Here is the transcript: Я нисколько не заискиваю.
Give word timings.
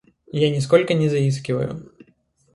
Я 0.31 0.49
нисколько 0.49 0.95
не 0.95 1.09
заискиваю. 1.09 1.91